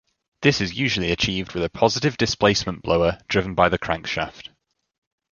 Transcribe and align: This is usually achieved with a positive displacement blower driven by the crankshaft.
This 0.41 0.61
is 0.61 0.73
usually 0.73 1.11
achieved 1.11 1.53
with 1.53 1.63
a 1.63 1.69
positive 1.69 2.17
displacement 2.17 2.81
blower 2.81 3.19
driven 3.29 3.53
by 3.53 3.69
the 3.69 3.77
crankshaft. 3.77 4.49